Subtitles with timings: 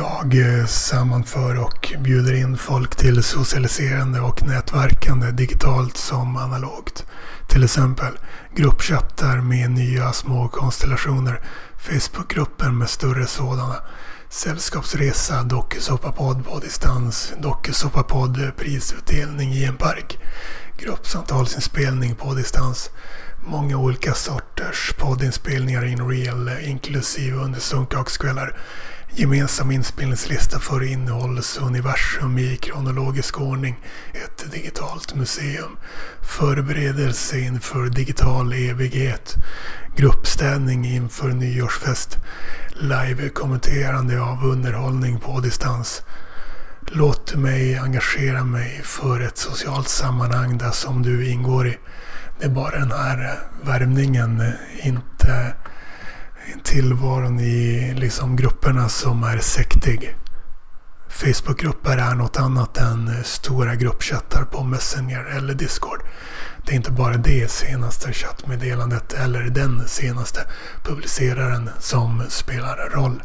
[0.00, 7.06] Jag eh, sammanför och bjuder in folk till socialiserande och nätverkande digitalt som analogt.
[7.48, 8.12] Till exempel
[8.56, 11.40] gruppchattar med nya små konstellationer,
[11.78, 13.76] Facebookgrupper med större sådana,
[14.28, 20.18] sällskapsresa, dokusåpapodd på distans, dokusåpapodd prisutdelning i en park,
[20.78, 22.90] gruppsamtalsinspelning på distans,
[23.46, 28.56] många olika sorters poddinspelningar in real inklusive undersunkakskvällar
[29.14, 33.76] Gemensam inspelningslista för innehållsuniversum i kronologisk ordning.
[34.14, 35.76] Ett digitalt museum.
[36.22, 39.34] Förberedelse inför digital evighet.
[39.96, 42.18] Gruppstädning inför nyårsfest.
[42.80, 46.02] Live-kommenterande av underhållning på distans.
[46.86, 51.78] Låt mig engagera mig för ett socialt sammanhang där som du ingår i.
[52.38, 55.54] Det är bara den här värmningen inte
[56.64, 60.16] tillvaron i liksom grupperna som är sektig.
[61.08, 66.00] Facebookgrupper är något annat än eh, stora gruppchattar på Messenger eller Discord.
[66.66, 70.40] Det är inte bara det senaste chattmeddelandet eller den senaste
[70.84, 73.22] publiceraren som spelar roll.